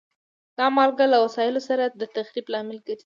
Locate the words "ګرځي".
2.85-2.99